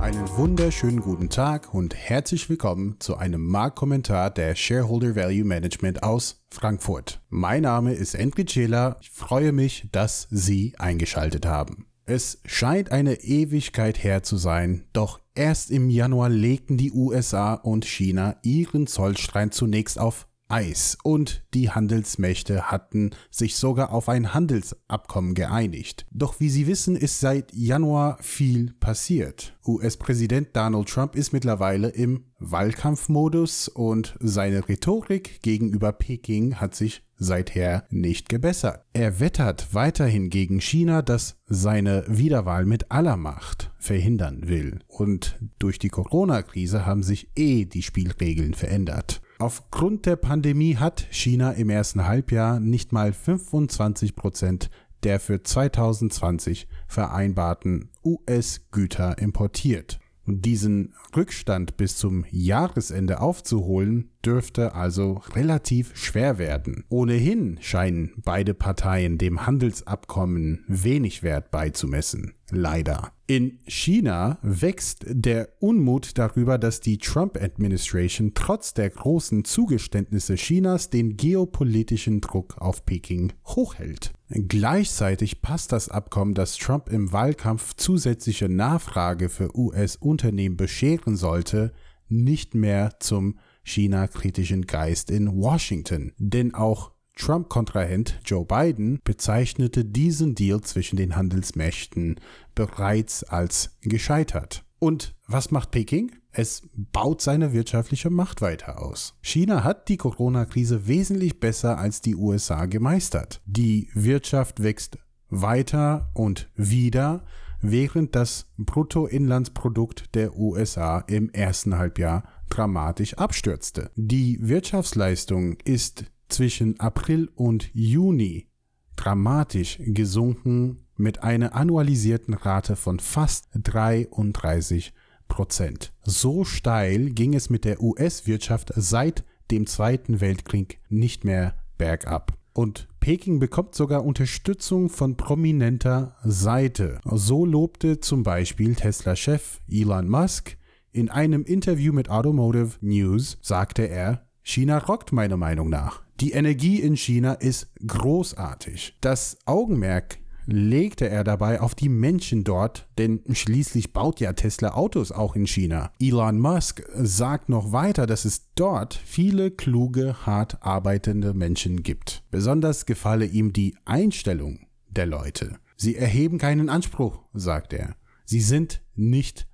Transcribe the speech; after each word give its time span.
Einen 0.00 0.28
wunderschönen 0.36 1.00
guten 1.00 1.28
Tag 1.30 1.72
und 1.72 1.94
herzlich 1.94 2.48
willkommen 2.48 2.96
zu 2.98 3.16
einem 3.16 3.46
Marktkommentar 3.46 4.30
der 4.30 4.54
Shareholder 4.54 5.14
Value 5.14 5.44
Management 5.44 6.02
aus 6.02 6.44
Frankfurt. 6.50 7.20
Mein 7.28 7.62
Name 7.62 7.92
ist 7.92 8.14
Enrique 8.14 8.46
Cela. 8.46 8.96
Ich 9.00 9.10
freue 9.10 9.52
mich, 9.52 9.88
dass 9.92 10.26
Sie 10.30 10.74
eingeschaltet 10.78 11.46
haben. 11.46 11.86
Es 12.06 12.40
scheint 12.44 12.92
eine 12.92 13.20
Ewigkeit 13.22 14.02
her 14.02 14.22
zu 14.22 14.36
sein, 14.36 14.84
doch 14.92 15.20
erst 15.34 15.70
im 15.70 15.90
Januar 15.90 16.28
legten 16.28 16.76
die 16.76 16.92
USA 16.92 17.54
und 17.54 17.84
China 17.84 18.36
ihren 18.42 18.86
Zollstreit 18.86 19.54
zunächst 19.54 19.98
auf 19.98 20.28
Eis 20.48 20.96
und 21.02 21.42
die 21.54 21.70
Handelsmächte 21.70 22.70
hatten 22.70 23.10
sich 23.30 23.56
sogar 23.56 23.92
auf 23.92 24.08
ein 24.08 24.32
Handelsabkommen 24.34 25.34
geeinigt. 25.34 26.06
Doch 26.12 26.40
wie 26.40 26.50
Sie 26.50 26.66
wissen, 26.66 26.96
ist 26.96 27.20
seit 27.20 27.52
Januar 27.52 28.18
viel 28.20 28.72
passiert. 28.78 29.56
US-Präsident 29.66 30.54
Donald 30.54 30.88
Trump 30.88 31.16
ist 31.16 31.32
mittlerweile 31.32 31.88
im 31.88 32.24
Wahlkampfmodus 32.38 33.68
und 33.68 34.16
seine 34.20 34.68
Rhetorik 34.68 35.42
gegenüber 35.42 35.92
Peking 35.92 36.56
hat 36.56 36.74
sich 36.74 37.02
seither 37.18 37.84
nicht 37.90 38.28
gebessert. 38.28 38.84
Er 38.92 39.20
wettert 39.20 39.68
weiterhin 39.72 40.30
gegen 40.30 40.60
China, 40.60 41.02
das 41.02 41.36
seine 41.46 42.04
Wiederwahl 42.08 42.66
mit 42.66 42.90
aller 42.90 43.16
Macht 43.16 43.72
verhindern 43.78 44.48
will. 44.48 44.80
Und 44.86 45.38
durch 45.58 45.78
die 45.78 45.88
Corona-Krise 45.88 46.84
haben 46.84 47.02
sich 47.02 47.30
eh 47.36 47.64
die 47.64 47.82
Spielregeln 47.82 48.54
verändert. 48.54 49.22
Aufgrund 49.38 50.06
der 50.06 50.16
Pandemie 50.16 50.76
hat 50.76 51.06
China 51.10 51.52
im 51.52 51.68
ersten 51.68 52.06
Halbjahr 52.06 52.58
nicht 52.58 52.92
mal 52.92 53.12
25 53.12 54.16
Prozent 54.16 54.70
der 55.02 55.20
für 55.20 55.42
2020 55.42 56.66
vereinbarten 56.88 57.90
US-Güter 58.02 59.18
importiert. 59.18 60.00
Diesen 60.24 60.94
Rückstand 61.14 61.76
bis 61.76 61.96
zum 61.96 62.24
Jahresende 62.30 63.20
aufzuholen, 63.20 64.10
dürfte 64.26 64.74
also 64.74 65.22
relativ 65.34 65.96
schwer 65.96 66.38
werden. 66.38 66.84
Ohnehin 66.88 67.58
scheinen 67.60 68.12
beide 68.24 68.54
Parteien 68.54 69.18
dem 69.18 69.46
Handelsabkommen 69.46 70.64
wenig 70.66 71.22
Wert 71.22 71.52
beizumessen. 71.52 72.34
Leider. 72.50 73.12
In 73.26 73.58
China 73.66 74.38
wächst 74.42 75.04
der 75.08 75.48
Unmut 75.58 76.16
darüber, 76.16 76.58
dass 76.58 76.80
die 76.80 76.98
Trump-Administration 76.98 78.32
trotz 78.34 78.72
der 78.72 78.90
großen 78.90 79.44
Zugeständnisse 79.44 80.36
Chinas 80.36 80.90
den 80.90 81.16
geopolitischen 81.16 82.20
Druck 82.20 82.56
auf 82.58 82.84
Peking 82.84 83.32
hochhält. 83.46 84.12
Gleichzeitig 84.28 85.42
passt 85.42 85.72
das 85.72 85.88
Abkommen, 85.88 86.34
das 86.34 86.56
Trump 86.56 86.88
im 86.88 87.12
Wahlkampf 87.12 87.74
zusätzliche 87.74 88.48
Nachfrage 88.48 89.28
für 89.28 89.56
US-Unternehmen 89.56 90.56
bescheren 90.56 91.16
sollte, 91.16 91.72
nicht 92.08 92.54
mehr 92.54 93.00
zum 93.00 93.38
China-kritischen 93.66 94.66
Geist 94.66 95.10
in 95.10 95.36
Washington. 95.36 96.12
Denn 96.18 96.54
auch 96.54 96.92
Trump-Kontrahent 97.16 98.20
Joe 98.24 98.44
Biden 98.44 99.00
bezeichnete 99.02 99.84
diesen 99.84 100.34
Deal 100.34 100.60
zwischen 100.60 100.96
den 100.96 101.16
Handelsmächten 101.16 102.20
bereits 102.54 103.24
als 103.24 103.76
gescheitert. 103.82 104.64
Und 104.78 105.14
was 105.26 105.50
macht 105.50 105.70
Peking? 105.70 106.12
Es 106.30 106.62
baut 106.74 107.22
seine 107.22 107.54
wirtschaftliche 107.54 108.10
Macht 108.10 108.42
weiter 108.42 108.82
aus. 108.82 109.14
China 109.22 109.64
hat 109.64 109.88
die 109.88 109.96
Corona-Krise 109.96 110.86
wesentlich 110.86 111.40
besser 111.40 111.78
als 111.78 112.02
die 112.02 112.14
USA 112.14 112.66
gemeistert. 112.66 113.40
Die 113.46 113.88
Wirtschaft 113.94 114.62
wächst 114.62 114.98
weiter 115.30 116.10
und 116.12 116.50
wieder, 116.54 117.24
während 117.62 118.14
das 118.14 118.52
Bruttoinlandsprodukt 118.58 120.14
der 120.14 120.36
USA 120.36 121.00
im 121.00 121.30
ersten 121.30 121.78
Halbjahr 121.78 122.24
dramatisch 122.48 123.14
abstürzte. 123.14 123.90
Die 123.96 124.38
Wirtschaftsleistung 124.40 125.56
ist 125.64 126.04
zwischen 126.28 126.78
April 126.80 127.30
und 127.34 127.70
Juni 127.72 128.48
dramatisch 128.96 129.78
gesunken 129.80 130.86
mit 130.96 131.22
einer 131.22 131.54
annualisierten 131.54 132.34
Rate 132.34 132.76
von 132.76 132.98
fast 132.98 133.48
33 133.54 134.92
Prozent. 135.28 135.92
So 136.02 136.44
steil 136.44 137.10
ging 137.10 137.34
es 137.34 137.50
mit 137.50 137.64
der 137.64 137.82
US-Wirtschaft 137.82 138.72
seit 138.74 139.24
dem 139.50 139.66
Zweiten 139.66 140.20
Weltkrieg 140.20 140.80
nicht 140.88 141.24
mehr 141.24 141.54
bergab. 141.78 142.32
Und 142.52 142.88
Peking 143.00 143.38
bekommt 143.38 143.74
sogar 143.74 144.04
Unterstützung 144.04 144.88
von 144.88 145.16
prominenter 145.16 146.16
Seite. 146.24 147.00
So 147.04 147.44
lobte 147.44 148.00
zum 148.00 148.22
Beispiel 148.22 148.74
Tesla-Chef 148.74 149.60
Elon 149.70 150.08
Musk 150.08 150.56
in 150.96 151.10
einem 151.10 151.44
Interview 151.44 151.92
mit 151.92 152.08
Automotive 152.08 152.78
News, 152.80 153.36
sagte 153.42 153.82
er, 153.82 154.26
China 154.42 154.78
rockt 154.78 155.12
meiner 155.12 155.36
Meinung 155.36 155.68
nach. 155.68 156.02
Die 156.20 156.32
Energie 156.32 156.80
in 156.80 156.96
China 156.96 157.34
ist 157.34 157.68
großartig. 157.86 158.96
Das 159.02 159.36
Augenmerk 159.44 160.18
legte 160.46 161.08
er 161.08 161.24
dabei 161.24 161.60
auf 161.60 161.74
die 161.74 161.90
Menschen 161.90 162.44
dort, 162.44 162.88
denn 162.96 163.20
schließlich 163.30 163.92
baut 163.92 164.20
ja 164.20 164.32
Tesla 164.32 164.70
Autos 164.74 165.12
auch 165.12 165.36
in 165.36 165.46
China. 165.46 165.90
Elon 166.00 166.38
Musk 166.38 166.82
sagt 166.94 167.50
noch 167.50 167.72
weiter, 167.72 168.06
dass 168.06 168.24
es 168.24 168.52
dort 168.54 168.94
viele 168.94 169.50
kluge, 169.50 170.24
hart 170.24 170.62
arbeitende 170.62 171.34
Menschen 171.34 171.82
gibt. 171.82 172.22
Besonders 172.30 172.86
gefalle 172.86 173.26
ihm 173.26 173.52
die 173.52 173.76
Einstellung 173.84 174.60
der 174.88 175.06
Leute. 175.06 175.58
Sie 175.76 175.96
erheben 175.96 176.38
keinen 176.38 176.70
Anspruch, 176.70 177.18
sagt 177.34 177.74
er. 177.74 177.96
Sie 178.24 178.40
sind 178.40 178.80
nicht 178.94 179.46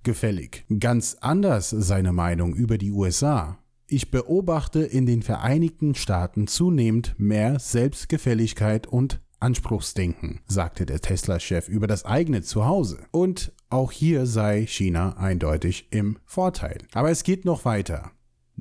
selbstgefällig. 0.00 0.64
Ganz 0.78 1.16
anders 1.20 1.70
seine 1.70 2.12
Meinung 2.12 2.54
über 2.54 2.78
die 2.78 2.90
USA. 2.90 3.58
Ich 3.86 4.10
beobachte 4.10 4.80
in 4.80 5.04
den 5.04 5.22
Vereinigten 5.22 5.94
Staaten 5.94 6.46
zunehmend 6.46 7.14
mehr 7.18 7.58
Selbstgefälligkeit 7.58 8.86
und 8.86 9.20
Anspruchsdenken, 9.40 10.40
sagte 10.46 10.86
der 10.86 11.00
Tesla-Chef 11.00 11.68
über 11.68 11.86
das 11.86 12.04
eigene 12.04 12.42
Zuhause. 12.42 12.98
Und 13.10 13.52
auch 13.68 13.90
hier 13.90 14.26
sei 14.26 14.66
China 14.66 15.16
eindeutig 15.16 15.88
im 15.90 16.18
Vorteil. 16.24 16.78
Aber 16.92 17.10
es 17.10 17.22
geht 17.22 17.44
noch 17.44 17.64
weiter. 17.64 18.12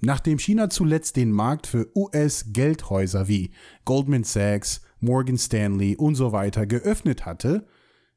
Nachdem 0.02 0.40
China 0.40 0.70
zuletzt 0.70 1.18
den 1.18 1.32
Markt 1.32 1.68
für 1.68 1.88
US-Geldhäuser 1.96 3.28
wie 3.28 3.52
Goldman 3.86 4.24
Sachs, 4.24 4.82
Morgan 5.00 5.38
Stanley 5.38 5.96
und 5.96 6.16
so 6.16 6.32
weiter 6.32 6.66
geöffnet 6.66 7.26
hatte, 7.26 7.66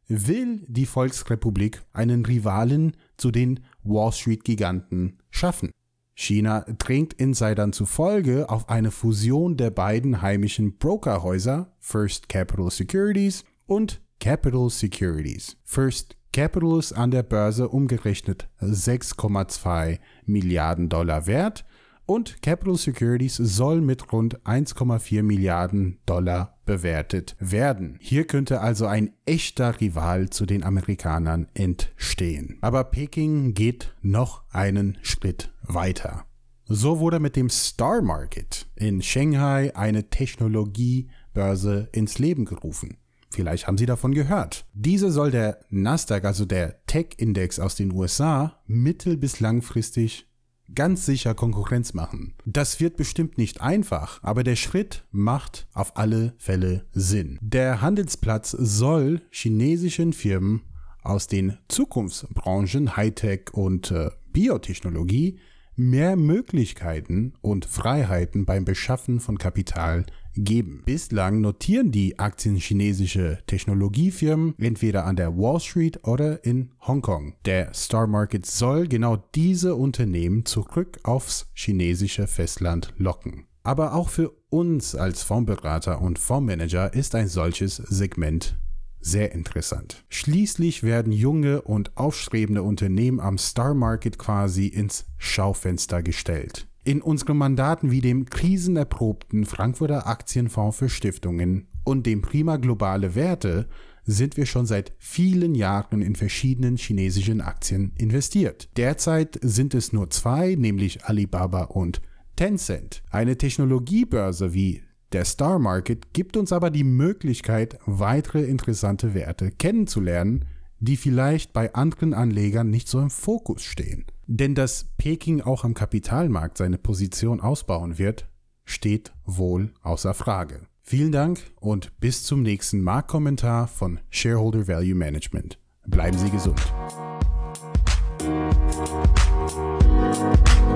will 0.09 0.65
die 0.69 0.87
Volksrepublik 0.87 1.83
einen 1.93 2.25
Rivalen 2.25 2.97
zu 3.17 3.31
den 3.31 3.61
Wall 3.83 4.13
Street-Giganten 4.13 5.19
schaffen. 5.31 5.71
China 6.15 6.65
dringt 6.79 7.15
Insidern 7.15 7.73
zufolge 7.73 8.49
auf 8.51 8.69
eine 8.69 8.91
Fusion 8.91 9.57
der 9.57 9.71
beiden 9.71 10.21
heimischen 10.21 10.77
Brokerhäuser 10.77 11.73
First 11.81 12.29
Capital 12.29 12.71
Securities 12.71 13.45
und 13.67 14.01
Capital 14.21 14.69
Securities. 14.69 15.57
First 15.65 16.17
Capital 16.33 16.79
ist 16.79 16.93
an 16.93 17.11
der 17.11 17.23
Börse 17.23 17.69
umgerechnet 17.69 18.49
6,2 18.61 19.99
Milliarden 20.27 20.89
Dollar 20.89 21.27
wert 21.27 21.65
und 22.13 22.43
Capital 22.43 22.77
Securities 22.77 23.37
soll 23.37 23.81
mit 23.81 24.13
rund 24.13 24.39
1,4 24.43 25.23
Milliarden 25.23 25.99
Dollar 26.05 26.59
bewertet 26.67 27.37
werden. 27.41 27.97
Hier 28.03 28.27
könnte 28.27 28.61
also 28.61 28.85
ein 28.85 29.15
echter 29.25 29.81
Rival 29.81 30.29
zu 30.29 30.45
den 30.45 30.63
Amerikanern 30.63 31.49
entstehen. 31.55 32.59
Aber 32.61 32.85
Peking 32.85 33.55
geht 33.55 33.95
noch 34.03 34.43
einen 34.51 34.99
Schritt 35.01 35.55
weiter. 35.63 36.27
So 36.67 36.99
wurde 36.99 37.19
mit 37.19 37.35
dem 37.35 37.49
Star 37.49 38.03
Market 38.03 38.67
in 38.77 39.01
Shanghai 39.01 39.75
eine 39.75 40.11
Technologiebörse 40.11 41.89
ins 41.93 42.19
Leben 42.19 42.45
gerufen. 42.45 42.99
Vielleicht 43.31 43.67
haben 43.67 43.79
Sie 43.79 43.87
davon 43.87 44.13
gehört. 44.13 44.67
Diese 44.75 45.11
soll 45.11 45.31
der 45.31 45.61
Nasdaq, 45.71 46.27
also 46.27 46.45
der 46.45 46.85
Tech-Index 46.85 47.59
aus 47.59 47.75
den 47.75 47.91
USA, 47.91 48.61
mittel- 48.67 49.17
bis 49.17 49.41
langfristig 49.41 50.29
ganz 50.75 51.07
sicher 51.07 51.35
Konkurrenz 51.35 51.95
machen. 51.95 52.35
Das 52.45 52.81
wird 52.81 52.97
bestimmt 52.97 53.39
nicht 53.39 53.61
einfach, 53.61 54.23
aber 54.23 54.45
der 54.45 54.57
Schritt 54.57 55.05
macht 55.11 55.67
auf 55.73 55.97
alle 55.97 56.35
Fälle 56.39 56.85
Sinn. 56.93 57.39
Der 57.41 57.81
Handelsplatz 57.81 58.51
soll 58.51 59.23
chinesischen 59.31 60.13
Firmen 60.13 60.63
aus 61.03 61.27
den 61.27 61.59
Zukunftsbranchen 61.69 62.97
Hightech 62.97 63.53
und 63.53 63.91
äh, 63.91 64.11
Biotechnologie 64.33 65.39
mehr 65.77 66.17
Möglichkeiten 66.17 67.35
und 67.41 67.65
Freiheiten 67.65 68.45
beim 68.45 68.65
Beschaffen 68.65 69.21
von 69.21 69.39
Kapital 69.39 70.07
geben. 70.35 70.83
Bislang 70.85 71.41
notieren 71.41 71.93
die 71.93 72.19
Aktien 72.19 72.57
chinesische 72.57 73.39
Technologiefirmen 73.47 74.55
entweder 74.59 75.05
an 75.05 75.17
der 75.17 75.37
Wall 75.37 75.61
Street 75.61 76.07
oder 76.07 76.45
in 76.45 76.71
Hongkong. 76.87 77.35
Der 77.45 77.75
Star 77.75 78.07
Market 78.07 78.47
soll 78.47 78.89
genau 78.89 79.17
diese 79.35 79.75
Unternehmen 79.75 80.45
zurück 80.45 80.99
aufs 81.03 81.51
chinesische 81.55 82.27
Festland 82.27 82.93
locken. 82.97 83.47
Aber 83.65 83.95
auch 83.95 84.09
für 84.09 84.33
uns 84.51 84.95
als 84.95 85.23
Fondsberater 85.23 86.01
und 86.01 86.19
Fondsmanager 86.19 86.93
ist 86.95 87.15
ein 87.15 87.29
solches 87.29 87.77
Segment 87.77 88.57
sehr 89.03 89.33
interessant. 89.33 90.05
Schließlich 90.09 90.83
werden 90.83 91.13
junge 91.13 91.63
und 91.63 91.97
aufstrebende 91.97 92.63
Unternehmen 92.63 93.21
am 93.21 93.37
Star 93.37 93.75
Market 93.75 94.19
quasi 94.19 94.67
ins 94.69 95.05
Schaufenster 95.19 96.03
gestellt. 96.03 96.67
In 96.85 97.03
unseren 97.03 97.37
Mandaten 97.37 97.91
wie 97.91 98.01
dem 98.01 98.27
krisenerprobten 98.27 99.45
Frankfurter 99.45 100.07
Aktienfonds 100.07 100.79
für 100.79 100.89
Stiftungen 100.89 101.69
und 101.85 102.07
dem 102.07 102.23
Prima 102.23 102.57
Globale 102.57 103.15
Werte 103.15 103.69
sind 104.05 104.37
wir 104.37 104.47
schon 104.47 104.67
seit 104.67 104.93
vielen 104.99 105.55
Jahren 105.55 106.03
in 106.03 106.17
verschiedenen 106.17 106.77
chinesischen 106.77 107.41
Aktien 107.41 107.93
investiert. 107.99 108.69
Derzeit 108.77 109.39
sind 109.43 109.75
es 109.75 109.93
nur 109.93 110.11
zwei, 110.11 110.57
nämlich 110.57 111.05
Alibaba 111.05 111.65
und 111.65 112.01
Tencent. 112.35 113.03
Eine 113.11 113.39
Technologiebörse 113.39 114.55
wie 114.55 114.83
der 115.13 115.25
Star 115.25 115.59
Market 115.59 116.13
gibt 116.13 116.37
uns 116.37 116.53
aber 116.53 116.71
die 116.71 116.85
Möglichkeit, 116.85 117.79
weitere 117.87 118.45
interessante 118.45 119.15
Werte 119.15 119.51
kennenzulernen, 119.51 120.45
die 120.81 120.97
vielleicht 120.97 121.53
bei 121.53 121.75
anderen 121.75 122.15
Anlegern 122.15 122.71
nicht 122.71 122.89
so 122.89 123.01
im 123.01 123.11
Fokus 123.11 123.63
stehen. 123.63 124.05
Denn 124.27 124.55
dass 124.55 124.87
Peking 124.99 125.41
auch 125.41 125.65
am 125.65 125.75
Kapitalmarkt 125.75 126.59
seine 126.59 126.79
Position 126.79 127.41
ausbauen 127.41 127.99
wird, 127.99 128.29
steht 128.65 129.13
wohl 129.25 129.73
außer 129.83 130.15
Frage. 130.15 130.63
Vielen 130.81 131.13
Dank 131.13 131.41
und 131.61 131.99
bis 132.01 132.25
zum 132.25 132.43
nächsten 132.43 132.81
Marktkommentar 132.83 133.69
von 133.69 134.01
Shareholder 134.11 134.67
Value 134.67 134.95
Management. 134.95 135.59
Bleiben 135.87 136.19
Sie 136.19 136.31
gesund. 136.31 136.61